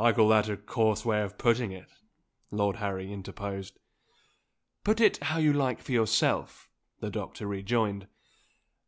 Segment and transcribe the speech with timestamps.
[0.00, 1.86] "I call that a coarse way of putting it,"
[2.50, 3.78] Lord Harry interposed.
[4.82, 8.08] "Put it how you like for yourself," the doctor rejoined.